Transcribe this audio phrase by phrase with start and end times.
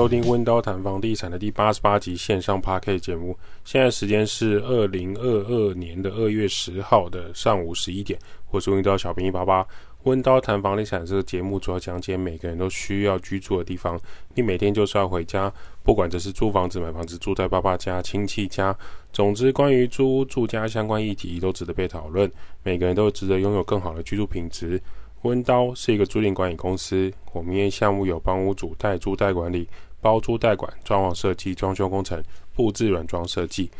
[0.00, 3.36] 收听温刀谈房地产的第八十八集线上 PK 节目。
[3.66, 8.18] 现在时间是二零二二年的二月十号的上午十一点。
[8.50, 9.62] 我是温刀小兵一八八。
[10.04, 14.00] 温刀谈房地产这个节目主要讲解每个人都需要居住的地方。
[14.34, 15.52] 你每天就是要回家，
[15.82, 18.74] 不管这是租房子、买房子、住在爸爸家、亲戚家，
[19.12, 22.32] 总之关于租屋住家相关议题都值得被讨论。
[22.62, 24.80] 每个人都值得拥有更好的居住品质。
[25.22, 29.68] 温刀是一个租赁管理公司，我们业项目有帮屋主代租代管理、
[30.00, 32.22] 包租代管、装潢设计、装修工程、
[32.54, 33.70] 布置软装设计。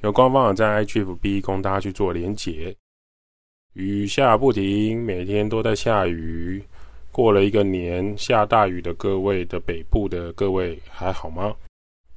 [0.00, 2.74] 有官方网站 IGFB 供大家去做连结。
[3.74, 6.64] 雨下不停，每天都在下雨。
[7.12, 11.54] 过了一个年，下大雨的各位的北部的各位还好吗？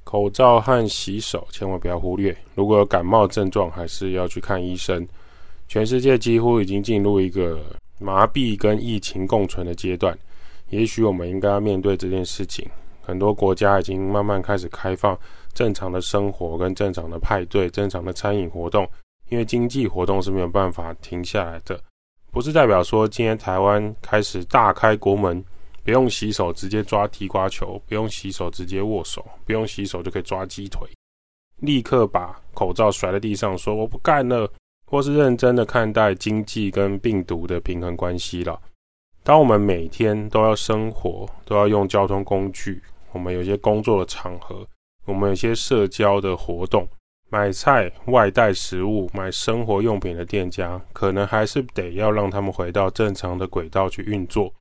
[0.04, 2.34] 口罩和洗手千万不要忽略。
[2.54, 5.06] 如果有感冒症状，还是要去看医生。
[5.68, 7.60] 全世界几乎已经进入一个
[8.00, 10.18] 麻痹跟疫情共存的阶段，
[10.70, 12.68] 也许我们应该要面对这件事情。
[13.02, 15.18] 很多国家已经慢慢开始开放
[15.52, 18.88] 正常的生活跟正常的派对、正常的餐饮活动，
[19.28, 21.80] 因为经济活动是没有办法停下来的。
[22.30, 25.44] 不是代表说今天台湾开始大开国门，
[25.82, 30.88] 不用洗手直接抓地瓜球，不用洗手直接握手，不用洗手就可以抓鸡腿，
[31.56, 34.48] 立刻把口罩甩在地上说我不干了。
[34.90, 38.60] 或是认真的看待经济跟病毒的平衡关系了。
[39.22, 44.66] 当我们每天都要生活，都要用交通工具，我们有些工作的场合，
[45.04, 46.88] 我们有些社交的活动，
[47.28, 54.52] 买菜、外带食物、买生活用品的店家，可能还是得要让他们回到正常的轨道去运作。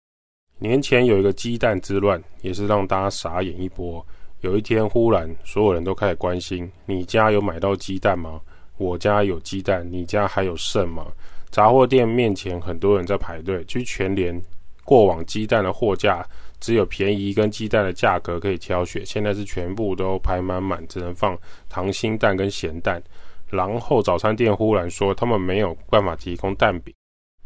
[0.59, 4.05] 年前有一个鸡蛋之乱，也是让大家傻眼一波。
[4.41, 8.39] 有一天忽然所有人都开始关心：你家有买到鸡蛋吗？
[8.79, 11.05] 我家有鸡蛋，你家还有剩吗？
[11.51, 13.63] 杂货店面前很多人在排队。
[13.65, 14.41] 去全联，
[14.85, 16.25] 过往鸡蛋的货架
[16.61, 21.37] 只有便宜跟鸡蛋的价格可以挑选，现在是全部都排满满，只能放
[21.69, 23.03] 溏心蛋跟咸蛋。
[23.49, 26.93] 然后早餐店忽然说他们没有办法提供蛋饼，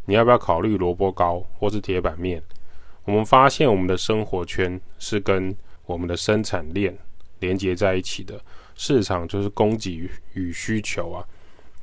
[0.05, 2.43] 你要不要考虑萝卜糕或是铁板面？
[3.05, 5.55] 我们发现我们的生活圈是跟
[5.85, 6.95] 我们的生产链
[7.39, 8.39] 连接在一起的。
[8.75, 11.25] 市场就是供给与需求啊！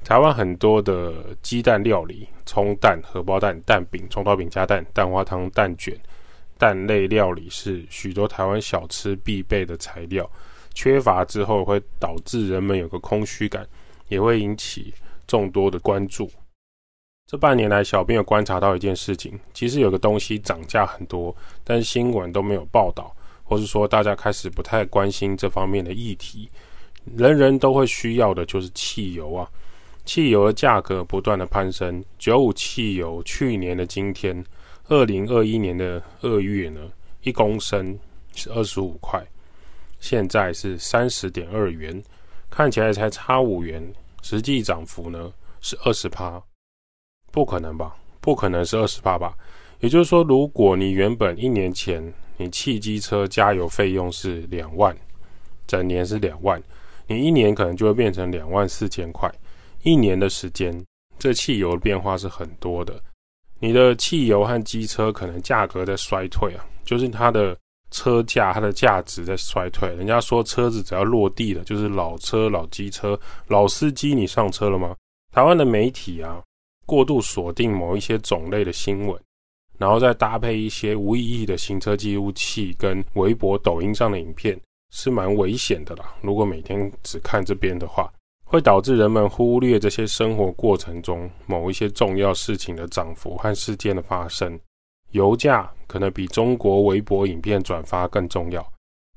[0.03, 5.95] 台湾很多的鸡蛋料理，葱蛋、荷包蛋、蛋饼、葱花饼加蛋、蛋花汤、蛋卷、
[6.57, 10.29] 蛋类料理是许多台湾小吃必备的材料。
[10.73, 13.67] 缺乏之后会导致人们有个空虚感，
[14.09, 14.95] 也会引起
[15.27, 16.31] 众多的关注。
[17.27, 23.15] 这半年来，小编有观察到一件事情，其实有个东西涨价很多，但是新闻都没有报道，
[23.45, 26.51] 或是说大家开始不太关心这方面的议题。
[27.05, 29.51] 人人都会需要的就是汽油啊！
[30.05, 32.05] 汽油的价格不断的攀升。
[32.19, 34.45] 九五汽油去年的今天，
[34.89, 36.81] 二零二一年的二月呢，
[37.23, 37.99] 一公升
[38.35, 39.25] 是二十五块，
[39.99, 42.03] 现在是三十点二元，
[42.51, 43.83] 看起来才差五元，
[44.23, 46.43] 实际涨幅呢是二十趴，
[47.31, 47.95] 不可能吧？
[48.21, 49.35] 不可能是二十趴吧？
[49.81, 54.97] 也就是说，如果你原本一年前你汽机车加油费用是两万，
[55.67, 56.63] 整年是两万。
[57.11, 59.29] 你一年可能就会变成两万四千块，
[59.83, 60.73] 一年的时间，
[61.19, 63.03] 这汽油的变化是很多的。
[63.59, 67.59] 你的汽油和机车可能价格在衰退啊，就是它的
[67.91, 69.89] 车价、它的价值在衰退。
[69.97, 73.19] 人家说车子只要落地了，就是老车、老机车、
[73.49, 74.95] 老司机，你上车了吗？
[75.33, 76.41] 台湾的媒体啊，
[76.87, 79.21] 过度锁定某一些种类的新闻，
[79.79, 84.57] 然后再搭配一些无意义的行车记录器跟微博、抖音上的影片。
[84.91, 86.15] 是蛮危险的啦。
[86.21, 88.11] 如果每天只看这边的话，
[88.45, 94.59] 会导致人们忽略这些生活过程中某一些重要事情的涨幅和事件的发生。
[95.13, 98.65] 油价可能比中国微博影片转发更重要。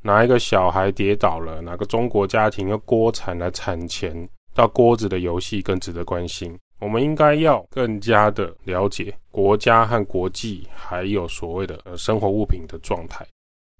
[0.01, 1.61] 哪一个小孩跌倒了？
[1.61, 4.27] 哪个中国家庭用锅铲来铲钱？
[4.53, 6.55] 到锅子的游戏更值得关心。
[6.79, 13.25] 我们应该要更加的了解国家和国际，还有所谓的生活物品的状态。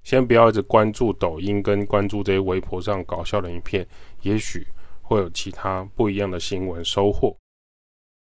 [0.03, 3.87] 先不要一直关注抖音跟关注这些微博上搞笑的影片，
[4.21, 4.67] 也许
[5.01, 7.35] 会有其他不一样的新闻收获。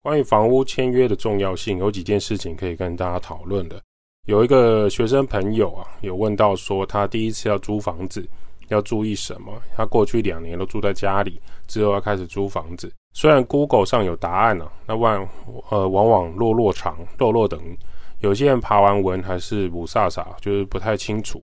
[0.01, 3.81] 关于房屋签约的重要性，有几件事情可以跟大家讨论的。
[4.25, 8.27] 有一个学生朋友啊，有问到说他第一次要租房子
[8.67, 9.53] 要注意什么？
[9.75, 12.91] 他过去两年都住在家里，之后要开始租房子。
[13.13, 15.19] 虽然 Google 上有答案啊，那万
[15.69, 17.59] 呃往往落落长落落等，
[18.19, 21.41] 有些人爬完文还是不飒飒，就是不太清楚。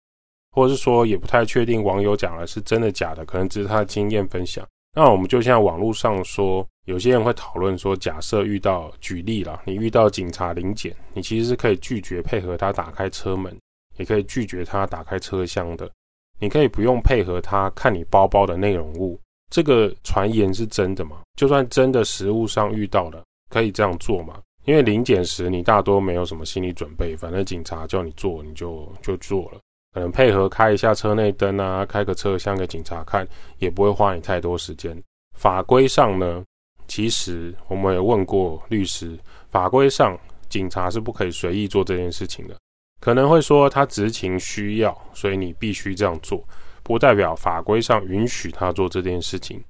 [0.54, 4.64] 或者是说也不太确定网友讲的是真的假的，可能只是他的经验分享。
[4.96, 13.52] 那我们就像网络上说，有些人会讨论说，假设遇到举例啦，你遇到警察临检，你其实是可以拒绝配合他打开车门，
[13.96, 15.90] 也可以拒绝他打开车厢的。
[16.38, 19.18] 你可以不用配合他看你包包的内容物。
[19.50, 21.22] 这个传言是真的吗？
[21.36, 24.40] 就算真的实物上遇到了，可以这样做吗？
[24.64, 29.60] 因为临检时你大多没有什么心理准备，反正警察叫你做你就就做了，
[29.94, 33.25] 可能配合开一下车内灯啊，开个车厢给警察看，
[33.58, 35.00] 也不会花你太多时间。
[35.38, 36.44] 法规上呢，
[36.88, 39.17] 其实我们也问过律师，
[39.50, 40.19] 法规上
[40.49, 42.56] 警察是不可以随意做这件事情的。
[43.00, 46.43] 可能会说他执勤需要，所以你必须这样做，
[46.82, 49.62] 不代表法规上允许他做这件事情。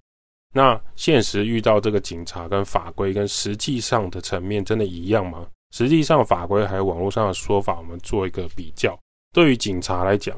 [0.55, 5.47] 那现实遇到这个警察跟法规跟实际上的层面真的一样吗？
[5.73, 8.99] 实际上法规还有网络上的说法，我们做一个比较。
[9.35, 10.35] 对于警察来讲，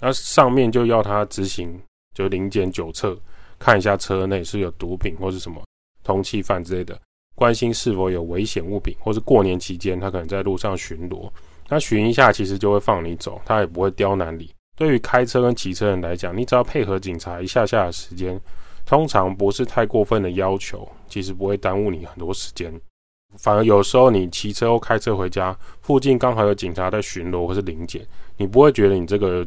[0.00, 1.80] 那上面就要他执行，
[2.12, 3.16] 就临检酒测，
[3.60, 5.62] 看一下车内是有毒品或是什么
[6.02, 7.00] 通缉犯之类的，
[7.36, 11.30] 关心是否有危险物品，或是过年期间他可能在路上巡逻，
[11.68, 14.52] 那巡一下其实就会放你走，他也不会刁难你。
[14.76, 18.38] 对于开车跟骑车人来讲，你只要配合警察一下下的时间。
[18.86, 22.72] 通常不是太过分的要求，其实不会耽误你很多时间。
[23.36, 28.06] 反而有时候你骑车或开车回家，附近刚好有警察在巡逻或是临检，
[28.36, 29.46] 你不会觉得你这个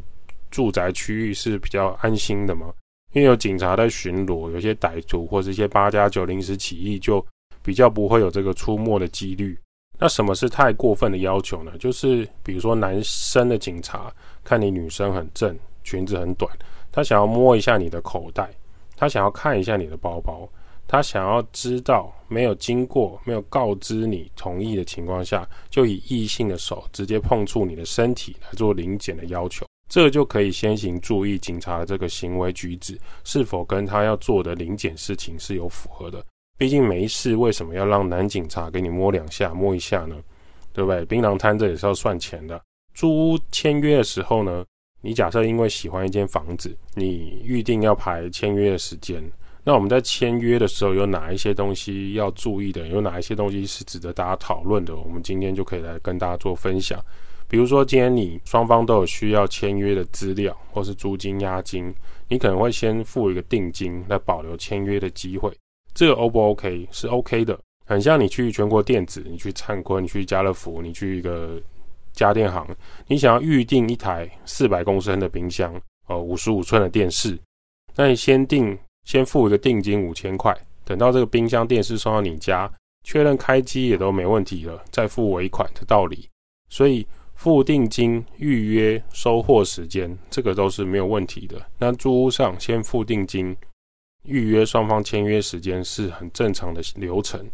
[0.50, 2.74] 住宅区域是比较安心的吗？
[3.12, 7.24] 因为有警察在巡逻，有些歹徒或是一些八加九临时起意，就
[7.62, 9.58] 比较不会有这个出没的几率。
[10.00, 11.72] 那什么是太过分的要求呢？
[11.78, 14.12] 就是比如说男生的警察
[14.44, 16.52] 看你女生很正，裙子很短，
[16.92, 18.50] 他想要摸一下你的口袋。
[18.96, 20.48] 他想要看一下你的包包，
[20.94, 36.24] 他想要知道没有经过、没有告知你同意的情况下，就以异性的手直接碰触你的身体来做临检的要求，这就可以先行注意警察的这个行为举止是否跟他要做的临检事情是有符合的。
[36.60, 40.16] 毕竟没事，为什么要让男警察给你摸两下、摸一下呢？
[40.74, 41.04] 对不对？
[41.08, 42.62] 槟榔摊这也是要算钱的。
[42.94, 44.64] 租屋签约的时候呢？
[45.02, 49.20] 你假设因为喜欢一间房子，你预定要排签约的时间，
[49.64, 52.88] 那我们在签约的时候有哪一些东西要注意的？
[52.90, 54.96] 有哪一些东西是值得大家讨论的？
[54.96, 57.00] 我们今天就可以来跟大家做分享。
[57.48, 61.94] 比如说，今天你双方都有需要签约的资料，或是租金押金，
[62.28, 65.52] 你可能会先付一个定金来保留签约的机会。
[65.94, 66.88] 这个 O 不 OK？
[66.92, 67.60] 是 OK 的。
[67.86, 71.62] 很像你去全国电子，你去灿坤，你去家乐福，你去一个。
[72.16, 72.64] 家电行，
[73.08, 75.74] 你想要预定一台四百公升的冰箱，
[76.08, 77.36] 呃，五十五寸的电视，
[77.96, 82.72] 那你先定，先付一个定金五千块，等到这个冰箱、电视送到你家，
[83.04, 86.28] 确认开机也都没问题了，再付尾款的道理。
[86.70, 87.06] 所以
[87.36, 91.62] 付定金、预约、收货时间，这个都是没有问题的。
[91.78, 93.56] 那租屋上先付定金、
[94.24, 97.46] 预约，双方签约时间是很正常的流程。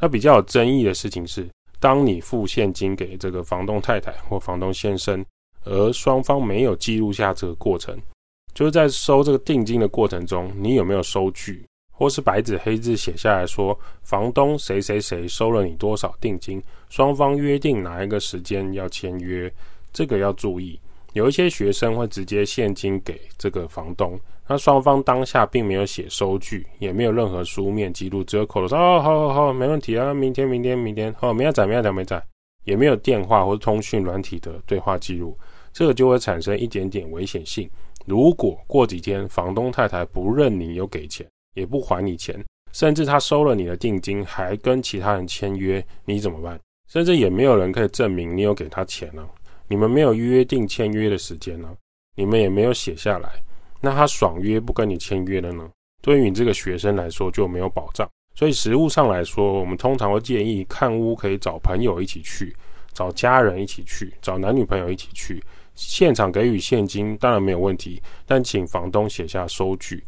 [0.00, 1.48] 那比较有争议的事情是。
[1.80, 5.26] 当你付现金给这个房东太太或房东先生，
[5.64, 7.98] 而双方没有记录下这个过程，
[8.54, 19.52] 就是在收这个定金的过程中，你有没有收据，或是白纸黑字写下来说，房东谁谁谁收了你多少定金，双方约定哪一个时间要签约，
[19.92, 20.78] 这个要注意。
[21.12, 24.18] 有一些学生会直接现金给这个房东。
[24.48, 32.22] 那双方当下并没有写收据，也没有任何书面记录，只有口头说哦，好好好，没问题啊，明天明天明天，哦，明天在明天在没在，
[32.64, 35.38] 也没有电话或通讯软体的对话记录，
[35.72, 37.70] 这个就会产生一点点危险性。
[38.06, 42.42] 如果过几天房东太太不认你有给钱，也不还你钱，
[42.72, 46.58] 甚至他收了你的定金，还跟其他人签约，你怎么办？
[46.88, 49.26] 甚至也没有人可以证明你有给他钱呢、
[49.68, 51.74] 你们没有约定签约的时间呢、
[52.16, 53.30] 你们也没有写下来。
[53.80, 55.68] 那他爽约不跟你签约了呢？
[56.02, 58.08] 对于你这个学生来说就没有保障。
[58.34, 62.54] 所以实务上来说，我们通常会建议看屋可以找朋友一起去，
[62.92, 65.42] 找家人一起去，找男女朋友一起去。
[65.74, 70.04] 现场给予现金当然没有问题，但请房东写下收据。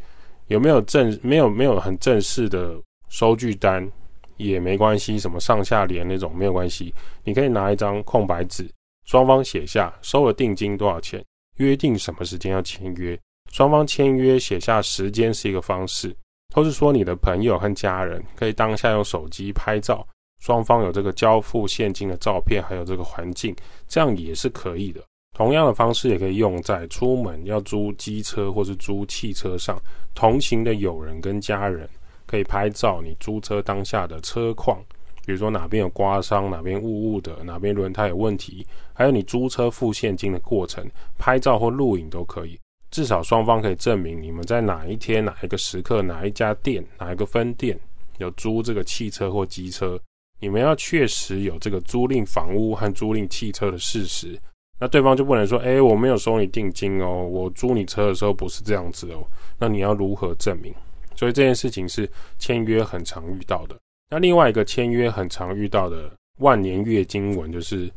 [0.48, 2.78] 有没有正没有没有很正式的
[3.08, 3.90] 收据单
[4.36, 6.92] 也没关系，什么上下联那种没有关系。
[7.22, 8.68] 你可以拿一张空白纸，
[9.06, 11.24] 双方写下收了定金多少钱，
[11.56, 13.18] 约定什么时间要签约。
[13.52, 16.14] 双方签约写下时间是一个方式，
[16.54, 20.06] 或是说你的朋友和家人可以当下用手机拍照，
[20.40, 23.54] 双方有这个交付现金的照片，还有这个环境，
[23.88, 25.02] 这样也是可以的。
[25.34, 29.76] 同样的方式也可以用在出门要租机车或是租汽车上，
[30.14, 31.88] 同行的友人跟家人
[32.24, 34.80] 可以拍照你租车当下的车况，
[35.26, 40.88] 比如说哪边有刮伤，哪边雾雾的，哪边轮胎有问题，还有你租车付现金的过程，
[41.18, 42.58] 拍照或录影都可以。
[42.92, 47.76] 至少双方可以证明你们在哪一天、哪一个时刻、哪一家店、哪一个分店
[48.18, 50.00] 有租这个汽车或机车。
[50.38, 54.38] 你们要确实有这个租赁房屋和租赁汽车的事实，
[54.78, 59.24] 那对方就不能说，哎，我没有收你定金哦，我租你车的时候不是这样子哦，
[59.58, 60.74] 那你要如何证明？
[61.16, 63.76] 所以这件事情是签约很常遇到的。
[64.10, 67.90] 那另外一个签约很常遇到的万年月经文，就是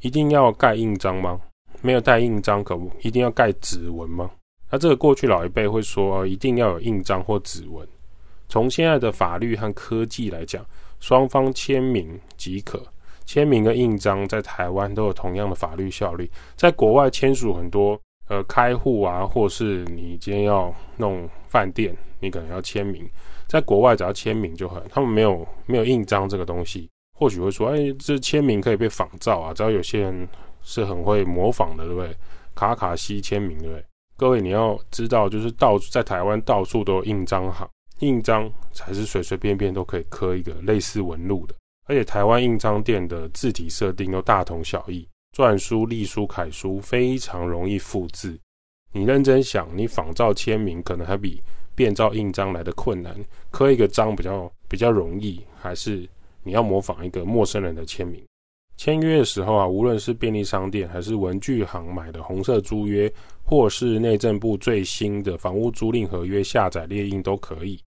[0.00, 1.40] 一定要盖印章吗？
[1.80, 4.30] 没有带印章可不一定要盖指纹吗？
[4.70, 7.86] 那这个过去老一辈会说，一定要有印章或指纹。
[8.48, 10.64] 从现在的法律和科技来讲，
[10.98, 12.82] 双方签名即可。
[13.24, 16.30] 签名跟印章在台湾都有同样的法律效力。
[16.56, 23.08] 在国外签署很多呃开户啊，或是你今天要弄饭店，你可能要签名。
[23.46, 26.88] 在国外只要签名就很，他们没有没有印章这个东西。
[27.16, 29.54] 或许会说，哎，这签名可以被仿造啊。
[29.54, 30.28] 只要有些人
[30.62, 32.16] 是很会模仿的，对不对？
[32.54, 33.84] 卡卡西签名，对不对？
[34.16, 37.68] 各位你要知道，就是到在台湾到处都有印章行。
[38.00, 41.54] 印章才是随随便便都可以刻一个类似纹路的，
[41.86, 48.38] 而且台湾印章店的字体设定都大同小异，篆书、隶书、楷书非常容易复制。
[48.92, 51.42] 你认真想，你仿造签名可能还比
[51.74, 53.14] 变造印章来的困难，
[53.50, 56.08] 刻一个章比较比较容易，还是
[56.42, 58.24] 你要模仿一个陌生人的签名？
[58.76, 63.12] 签约的时候啊，无论是便利商店还是文具行买的红色租约，
[63.44, 67.80] 或是内政部最新的房屋租赁合约下载列印都可以。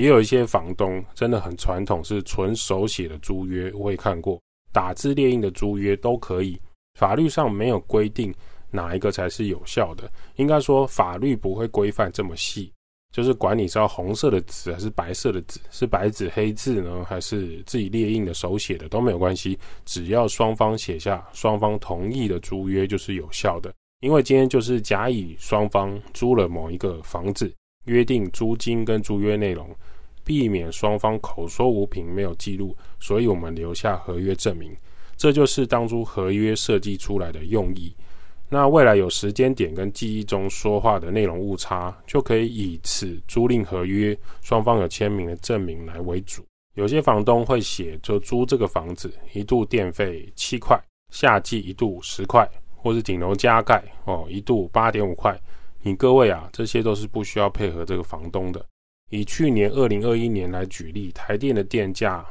[0.00, 4.40] 也有一些房东真的很传统，是纯手写的租约，我也看过
[4.72, 6.58] 打字列印的租约都可以。
[6.98, 8.34] 法律上没有规定
[8.70, 12.72] 哪一个才是有效的，应该说法律不会规范这么细。
[13.12, 23.70] 就是管你是要红色的纸还是白色的纸，是白纸黑字呢，还是自己列印的手写的都没有关系，只要双方写下双方同意的租约就是有效的。
[24.00, 27.52] 因为今天就是甲乙双方租了某一个房子，
[27.86, 29.68] 约定租金跟租约内容，
[30.30, 34.72] 避免双方口说无凭没有记录，所以我们留下合约证明，
[35.16, 37.92] 这就是当初合约设计出来的用意。
[38.48, 46.44] 那未来有时间点跟记忆中说话的内容误差，就可以以此租赁合约双方有签名的证明来为主。
[46.74, 50.80] 有些房东会写，就租这个房子一度电费七块，
[51.12, 55.36] 夏季一度十块，或是顶楼加盖哦一度八点五块。
[55.82, 58.64] 你各位啊，这些都是不需要配合这个房东的。
[59.10, 62.24] 以去年二零二一年来举例，台电的电价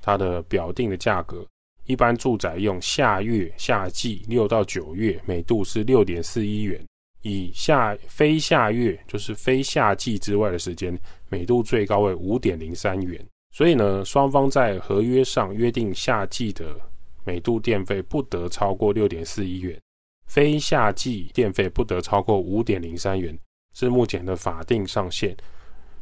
[0.00, 1.44] 它的表定的价格。
[1.86, 6.84] 一般住宅用夏月夏季六到九月每度是六点四一元，
[7.22, 13.24] 以夏非夏月就是非夏季之外的时间，每度最高为五点零三元。
[13.52, 16.76] 所以呢，双方在合约上约定夏季的
[17.24, 19.80] 每度电费不得超过六点四一元，
[20.26, 23.38] 非夏季电费不得超过五点零三元，
[23.74, 25.34] 是目前的法定上限。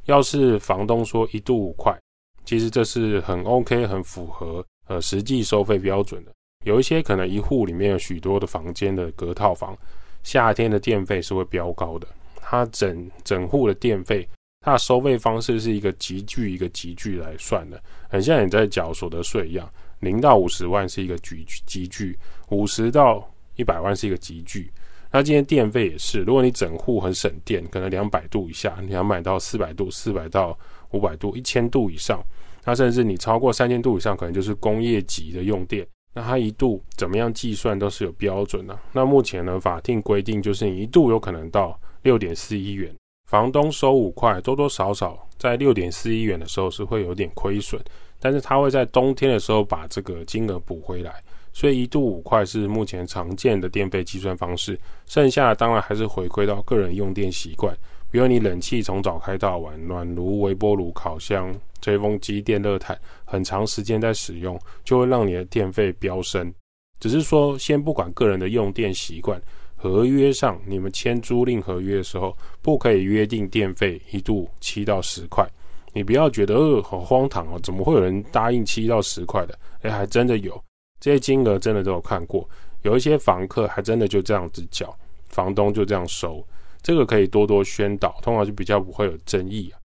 [0.07, 1.97] 要是房东说一度五块，
[2.45, 4.65] 其实这是很 OK，很符合。
[4.87, 6.33] 呃，实际收费标准的，
[6.67, 9.75] 有一些可能一户里面有许多的房间的隔套房，
[10.23, 12.07] 夏天的电费是会飙高的。
[12.37, 14.29] 它整整户的电费，
[14.61, 19.67] 它的收费方式是一个集聚一个集聚来算的，很像你在缴所得税一样，
[20.01, 22.19] 零到五十万是一个级级距，
[22.51, 24.71] 五十到一百万是一个集聚。
[25.17, 30.59] 那今天电费也是，如果你整户很省电，可能两百度以下，你要买到四百度、四百到
[30.91, 32.21] 五百度、一千度以上。
[32.65, 35.87] 那甚至你超过三千度以上，可能就是工业级的用电。
[36.13, 38.77] 那它一度怎么样计算都是有标准的。
[38.91, 42.93] 那目前呢，法定规定就是你一度有可能到六点四一元，
[43.31, 47.81] 房东收五块，多多少少在六点四一元的时候是会有点亏损，
[48.19, 51.23] 但是他会在冬天的时候把这个金额补回来。
[51.55, 57.75] 所以一度五块是目前常见的电费计算方式，剩下的当然还是回归到个人用电习惯。
[58.11, 66.53] 比如你冷气从早开到晚，暖炉、微波炉、烤箱、吹风机、电热毯，很长时间在使用，就会让你的电费飙升。
[67.01, 69.41] 只是说，先不管个人的用电习惯，
[69.75, 75.45] 合约上你们签租赁合约的时候，不可以约定电费一度七到十块。
[75.93, 79.59] 你不要觉得呃好荒唐哦，怎么会有人答应七到十块的？
[79.83, 80.61] 诶，还真的有，
[81.05, 82.49] 这些金额真的都有看过，
[82.81, 84.97] 有一些房客还真的就这样子缴，
[85.29, 86.43] 房东就这样收。
[86.81, 89.77] 这个可以多多宣导，通常就比较不会有争议啊。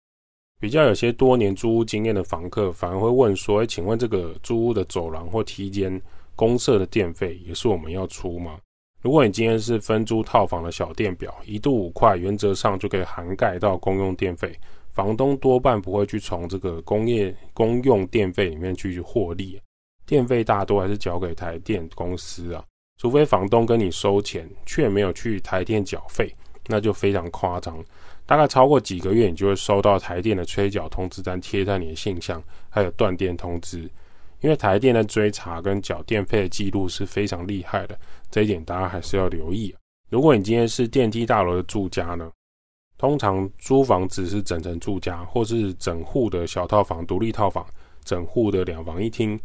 [0.60, 6.00] 比较有些多年租屋经验的房客，反而会问说：“哎，请问这个租屋的走廊或梯间
[6.36, 8.56] 公设的电费也是我们要出吗？”
[9.02, 14.56] 如果你今天是分租套房的小电表，一度五块，原则上就可以涵盖到公用电费。
[14.90, 19.60] 房东多半不会去从这个工业公用电费里面去获利，
[20.08, 22.64] 电费大多还是缴给台电公司啊，
[22.96, 26.34] 除非房东跟你收钱，却没有去台电缴费。
[26.70, 27.82] 那就非常夸张，
[28.26, 33.88] 大概超过几个月，你就会收到台电的催缴通知单贴在你的信箱，还有断电通知。
[34.40, 37.98] 因为台电的追查跟缴电费的记录是非常厉害的，
[38.30, 39.74] 这一点大家还是要留意。
[40.10, 42.30] 如果你今天是电梯大楼的住家呢，
[42.98, 47.66] 通常租房子是整层住家，或是整户的小套房、独立套房，
[48.04, 49.40] 整户的两房一厅，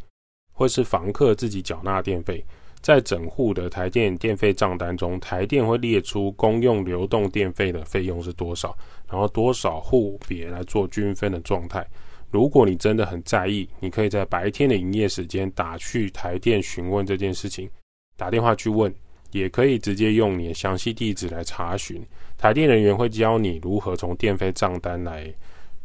[0.53, 2.43] 或是房客自己缴纳电费。
[2.81, 8.77] 在整户的台电电费账单中，台电会列出公用流动电费的费用是多少，
[9.09, 11.87] 然后多少户别来做均分的状态。
[12.29, 17.69] 如果你真的很在意，你可以在白天的营业时间打去台电询问这件事情，
[18.17, 18.93] 打电话去问，
[19.31, 22.05] 也可以直接用你的详细地址来查询。
[22.37, 25.33] 台电人员会教你如何从电费账单来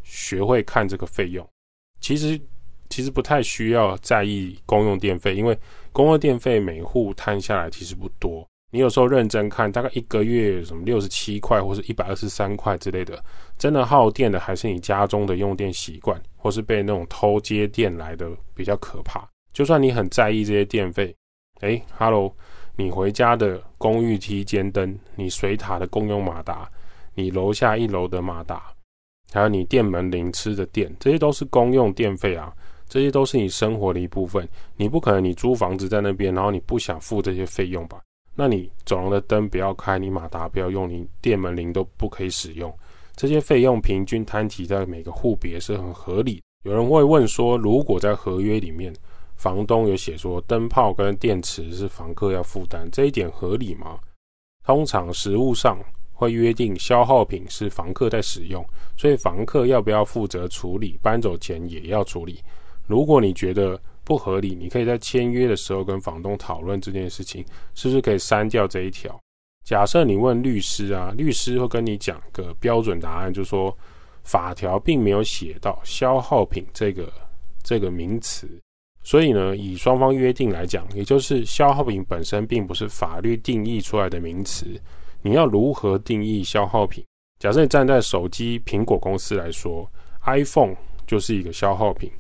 [0.03, 1.47] 学会看这个费用。
[2.01, 2.41] 其实
[2.89, 5.59] 其实不太需要在意公用电费，因为
[5.93, 8.47] 公用电费每户摊下来其实不多。
[8.71, 13.19] 你有时候认真看，大概一个月什么六十七块或是一百二十三块之类的，
[13.57, 19.27] 真的耗电的还是你家中的用电习惯，或是被那种偷接电来的比较可怕。
[19.55, 21.15] 就算你很在意这些电费，
[21.61, 22.31] 诶哈喽，
[22.77, 26.71] 你回家的公寓梯间灯，你水塔的公用马达，
[27.15, 28.71] 你楼下一楼的马达，
[29.33, 32.53] 还有你电门铃吃的电，这些都是公用电费啊，
[32.89, 34.49] 这些都是你生活的一部分。
[34.77, 38.01] 你不可能你租房子在那边，然后你不想付这些费用吧？
[38.35, 42.73] 那你走廊的灯不要开，你马达不要用，你电门铃都不可以使用。
[43.15, 46.41] 这些费用平均摊提在每个户别是很合理。
[46.65, 48.95] 有人会问说，如果在合约里面，
[49.37, 53.99] 房东有写说灯泡跟电池是房客要负担，这一点合理吗？
[54.65, 55.79] 通常实务上
[56.13, 58.65] 会约定消耗品是房客在使用，
[58.97, 62.41] 所以房客要不要负责处理，搬走前也要处理。
[62.89, 69.17] 如果你觉得，不合理，你可以在签约的时候跟房东讨论这件事情，是不是可以删掉这一条？
[69.63, 73.77] 假设你问律师啊，律师会跟你讲个标准答案，就是说
[74.25, 77.13] 法条并没有写到消耗品这个
[77.63, 78.49] 这个名词，
[79.05, 84.65] 所以呢，以双方约定来讲，也就是消耗品本身并不是法律定义出来的名词，
[85.21, 87.05] 你要如何定义消耗品？
[87.39, 89.87] 假设你站在手机苹果公司来说
[90.25, 90.75] ，iPhone
[91.07, 92.11] 就是一个消耗品。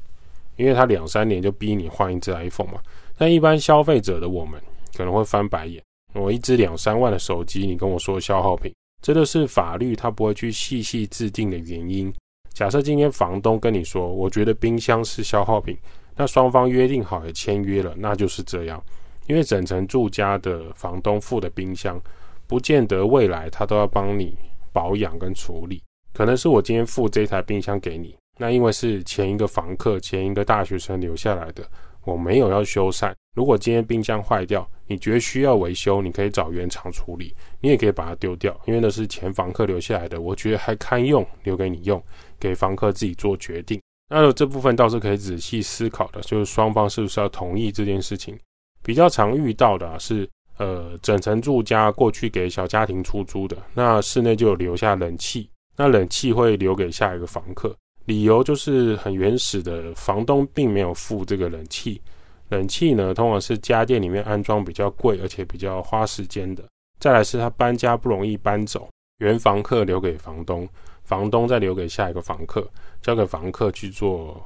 [0.59, 2.81] 因为他两三年就逼你换一只 iPhone 嘛，
[3.16, 4.61] 但一般消费者的我们
[4.94, 5.83] 可能会翻白眼。
[6.14, 12.12] 我一只两三万的手机，你跟我说消耗品，这就是法律他不会去细细制定的原因。
[12.53, 15.77] 假设今天房东跟你说，我觉得冰箱是消耗品，
[16.16, 18.83] 那双方约定好也签约了，那就是这样。
[19.29, 22.01] 因为整层住家的房东付的冰箱，
[22.47, 24.37] 不见得未来他都要帮你
[24.73, 25.83] 保养跟处理，
[26.14, 28.16] 可能是我今天付这台冰箱给你。
[28.38, 31.62] 那因为是前一个房客、前一个大学生留下来的，
[32.05, 33.12] 我没有要修缮。
[33.35, 42.03] 如果今天冰箱坏掉，你觉得需要维修，你可以找原厂处理，你也可以把它丢掉，因为那是前房客留下来的，我觉得还堪用，留给你用，
[42.40, 43.81] 给房客自己做决定。
[44.11, 48.38] 那这部分倒是可以仔细思考的，就是双方是不是要同意这件事情。
[48.83, 57.77] 比较常遇到的啊，是，呃，整层住家过去给小家庭出租的，那室内就有留下冷气，那冷气会留给下一个房客。
[58.09, 62.01] 理由就是很原始的，房东并没有付这个冷气。
[62.49, 66.64] 冷气呢，通常是家电里面安装比较贵，而且比较花时间的。
[66.99, 70.66] 再来是他搬家不容易搬走，原房客留给房东，
[71.05, 72.66] 房东再留给下一个房客，
[73.03, 74.42] 交给房客去做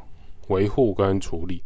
[0.48, 1.62] 维护跟处理。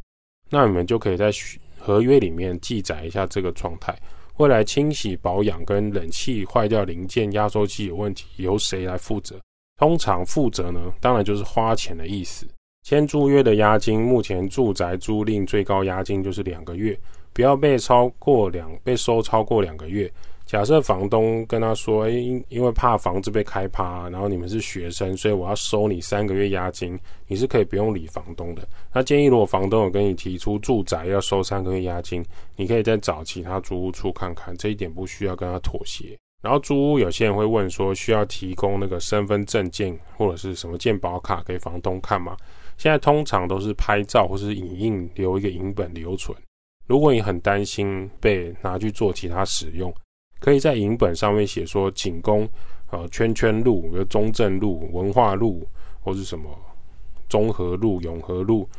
[0.50, 1.30] 那你们就可以在
[1.78, 3.98] 合约里面记载一下这个状态。
[4.36, 9.40] 未来清洗保养跟冷气坏掉零件、压缩机有问题，由谁来负责？
[9.76, 12.46] 通常负责呢，当然就是花钱的意思。
[12.82, 16.98] 签租约的押金，目前住宅租赁最高押金就是两个月，
[17.32, 20.10] 不要被超过两被收超过两个月。
[20.46, 28.62] 假设房东跟他说，哎，因因为怕房子被开趴，然后你们是学生，所以我要收你三个月押金，你是可以不用理房东的。
[28.94, 36.16] 那建议如果房东有跟你提出住宅要收三个月押金，你可以再找其他租屋处看看，这一点不需要跟他妥协。
[36.46, 42.36] 然后租屋有些人会问说，需要提供那个身份证件或者是什么健保卡给房东看吗？
[42.78, 46.38] 现在通常都是拍照或是影印，留一个影本留存。
[46.86, 49.92] 如果你很担心被拿去做其他使用，
[50.38, 52.48] 可以在影本上面写说，仅供
[52.92, 55.66] 呃圈圈路、比如中正路、文化路
[56.00, 56.48] 或是什么
[57.28, 58.70] 中和路、永和路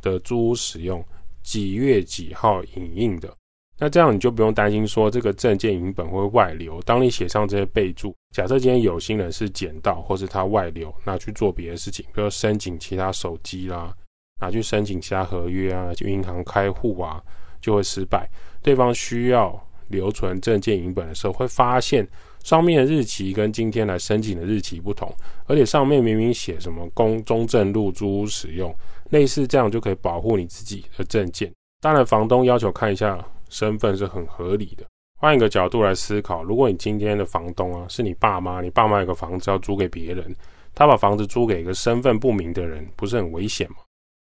[0.00, 1.04] 的租屋使用，
[1.42, 3.34] 几月几号影印的。
[3.78, 6.80] 那这样你就不用担心说这个证件影本会外流。
[6.86, 13.94] 当你写上这些备注，假设今天有心人是捡到，或是他外流拿去做别的事情，比如申请其他手机啦，
[14.40, 17.22] 拿去申请其他合约啊，去银行开户啊，
[17.60, 18.26] 就会失败。
[18.62, 22.06] 对方需要留存证件影本的时候，会发现
[22.42, 25.14] 上面的日期跟今天来申请的日期不同，
[25.46, 28.74] 而且上面明明写什么公中正入租使用，
[29.10, 31.52] 类似这样就可以保护你自己的证件。
[31.82, 34.84] 当然，房东要求看一下身份是很合理的。
[35.18, 40.34] 换一个角度来思考，如果你今天的房东啊是你爸妈，你爸妈有个房子要租给别人，
[40.74, 43.76] 他把房子租给一个身份不明的人，不是很危险吗？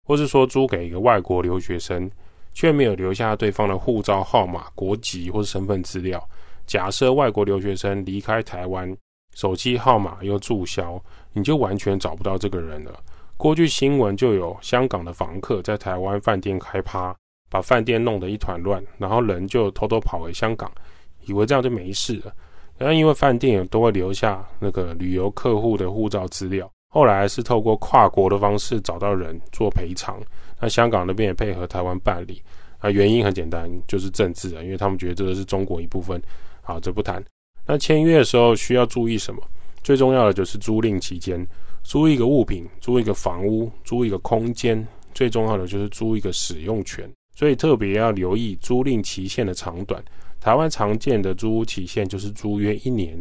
[0.05, 2.09] 或是说租给一个外国留学生，
[2.53, 6.25] 却没有留下对方的护照号码、国籍或是身份资料？
[6.65, 8.95] 假设外国留学生离开台湾，
[9.35, 10.97] 手机号码又注销，
[11.33, 12.97] 你就完全找不到这个人了。
[13.35, 17.13] 过去新闻就有香港的房客在台湾饭店开趴。
[17.49, 20.71] 把饭店弄得一团乱，然后人就偷偷跑回香港，
[21.25, 22.33] 以为这样就没事了。
[22.77, 30.19] 然后因为饭店也都会留下那个旅游客户的护照资料，后来是透过跨国的方式找到人做赔偿。
[30.59, 32.41] 那香港那边也配合台湾办理。
[32.79, 36.21] 啊，原因很简单，就是政治啊，因为他们觉得这个是中国一部分。
[36.61, 37.23] 好，这不谈。
[37.65, 39.41] 那签约的时候需要注意什么？
[39.81, 41.43] 最重要的就是租赁期间，
[41.81, 47.09] 租一个物品，租一个房屋，租一个空间，最重要的就是租一个使用权。
[47.37, 50.03] 所以特别要留意租赁期限的长短。
[50.39, 53.15] 台湾常见的租屋期限就是租约一年。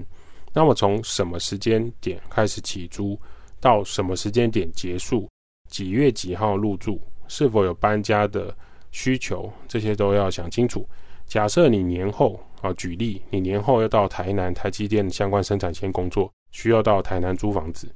[0.55, 3.21] 那么从什么时间点开始起租，
[3.61, 5.29] 到什么时间点结束，
[5.69, 6.99] 几月几号入住，
[7.29, 8.57] 是否有搬家的
[8.91, 10.89] 需求，这些都要想清楚。
[11.27, 17.87] 假设你年后啊，举例，你年后要到台南台积电相关生产线工作，需要到台南租房子，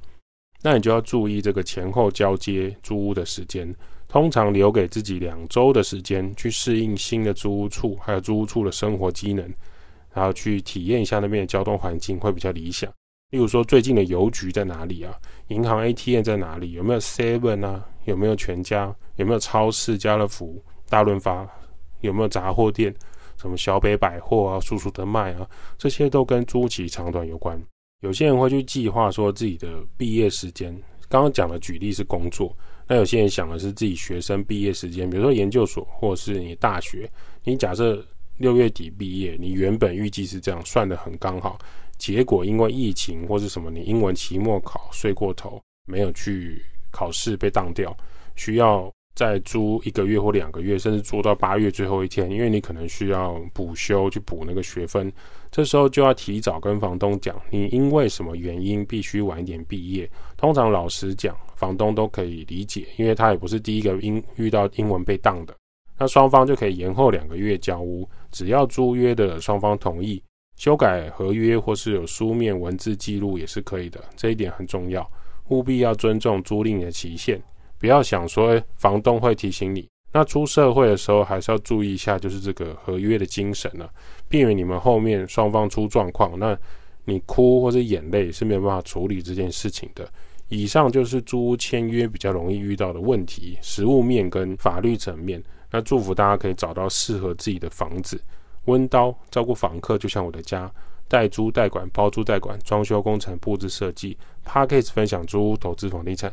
[0.61, 3.73] 那你就要注意这个前后交接租屋的时间。
[4.11, 9.49] 通常留给自己两周的时间去适应新的租屋处，还有租屋处的生活机能，
[10.13, 12.91] 然后去体验一下那边的交通环境会比较理想。
[13.29, 15.15] 例如说，最近的邮局在哪里啊？
[15.47, 16.73] 银行 ATM 在哪里？
[16.73, 17.87] 有没有 Seven 啊？
[18.03, 18.93] 有没有全家？
[19.15, 21.47] 有没有超市、家乐福、大润发？
[22.01, 22.93] 有没有杂货店？
[23.37, 25.49] 什么小北百货啊、叔叔的麦啊？
[25.77, 27.57] 这些都跟租期长短有关。
[28.01, 30.77] 有些人会去计划说自己的毕业时间。
[31.07, 32.53] 刚刚讲的举例是工作。
[32.91, 37.09] 那有些人想的是自己学生毕业时间，比如说研究所或者是你大学，
[37.41, 41.57] 你假设六月底毕业，你原本预计是这样算的很刚好，
[41.97, 47.95] 结果因为疫情或是什么，你英文期末考睡过头，没有去考试被当掉，
[48.35, 55.11] 需要再租一个月或两个月，甚至租到八月最后一天，因为你可能需要补修去补那个学分，
[55.51, 61.35] 这时候就要提早跟房东讲，你因为什么原因必须晚一点毕业，通常老实讲。
[61.61, 65.55] 房东都可以理解，因为他也不是第一个英遇到英文被当的，
[65.95, 70.19] 那双方就可以延后两个月交屋，只要租约的双方同意，
[70.55, 75.07] 修改合约或是有书面文字记录也是可以的，这一点很重要，
[75.49, 77.39] 务必要尊重租赁的期限，
[77.81, 83.89] 不要想说，诶，房东会提醒你，那出社会的时候还是要注意一下，就是这个合约的精神了，
[84.29, 86.55] 避免你们后面双方出状况，那
[87.05, 90.07] 你哭或者眼泪是没有办法处理这件事情的。
[90.47, 95.41] 以上就是租屋签约比较容易遇到的问题，实务面跟法律层面。
[95.71, 98.21] 那祝福大家可以找到适合自己的房子。
[98.65, 100.71] 温刀照顾房客，就像我的家，
[101.07, 104.15] 代租代管、包租代管、装修工程、布置设计。
[104.45, 106.31] Podcast 分享租屋投资房地产。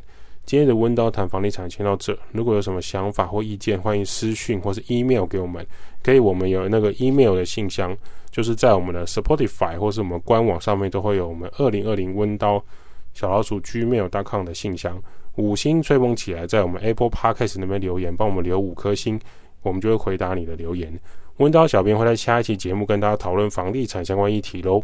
[0.48, 2.18] 今天的温刀谈房地产先到这。
[2.32, 5.62] 如果有什么想法或意见，欢迎私讯或是 email 给我们。
[6.02, 7.94] 可以，我们有那个 email 的信箱，
[8.30, 12.64] 就是在我们的 Spotify 或是我们官网上面都会有我们二零二零温刀。
[13.12, 14.98] 小老鼠 gmail.com 的信箱，
[15.34, 19.20] 五星吹捧起来，在我们 Apple Podcast 那边留言，帮我们留五颗星，
[19.60, 20.98] 我们就会回答你的留言。
[21.36, 24.82] 温刀小编会在下一期节目跟大家讨论房地产相关议题喽。